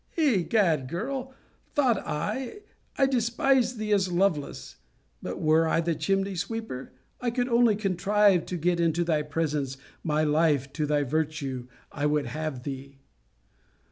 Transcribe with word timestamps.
Egad, 0.17 0.87
girl, 0.87 1.31
thought 1.75 1.99
I, 1.99 2.61
I 2.97 3.05
despise 3.05 3.75
thee 3.77 3.93
as 3.93 4.11
Lovelace: 4.11 4.77
but 5.21 5.39
were 5.39 5.67
I 5.67 5.79
the 5.79 5.93
chimney 5.93 6.33
sweeper, 6.33 6.91
and 7.21 7.35
could 7.35 7.47
only 7.47 7.75
contrive 7.75 8.47
to 8.47 8.57
get 8.57 8.79
into 8.79 9.03
thy 9.03 9.21
presence, 9.21 9.77
my 10.03 10.23
life 10.23 10.73
to 10.73 10.87
thy 10.87 11.03
virtue, 11.03 11.67
I 11.91 12.07
would 12.07 12.25
have 12.25 12.63
thee. 12.63 12.97